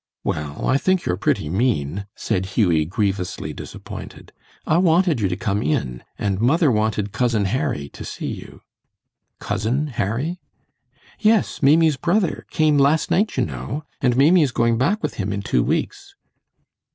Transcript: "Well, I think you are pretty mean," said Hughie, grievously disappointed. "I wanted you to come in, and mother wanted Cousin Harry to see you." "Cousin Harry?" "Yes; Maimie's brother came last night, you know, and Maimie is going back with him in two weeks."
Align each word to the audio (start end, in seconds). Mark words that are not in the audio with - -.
"Well, 0.23 0.65
I 0.67 0.79
think 0.79 1.05
you 1.05 1.11
are 1.11 1.15
pretty 1.15 1.47
mean," 1.47 2.07
said 2.15 2.47
Hughie, 2.57 2.85
grievously 2.85 3.53
disappointed. 3.53 4.33
"I 4.65 4.79
wanted 4.79 5.21
you 5.21 5.29
to 5.29 5.37
come 5.37 5.61
in, 5.61 6.03
and 6.17 6.41
mother 6.41 6.71
wanted 6.71 7.11
Cousin 7.11 7.45
Harry 7.45 7.87
to 7.89 8.03
see 8.03 8.25
you." 8.25 8.61
"Cousin 9.37 9.85
Harry?" 10.01 10.39
"Yes; 11.19 11.61
Maimie's 11.61 11.97
brother 11.97 12.47
came 12.49 12.79
last 12.79 13.11
night, 13.11 13.37
you 13.37 13.45
know, 13.45 13.83
and 14.01 14.17
Maimie 14.17 14.41
is 14.41 14.51
going 14.51 14.79
back 14.79 15.03
with 15.03 15.17
him 15.21 15.31
in 15.31 15.43
two 15.43 15.61
weeks." 15.61 16.15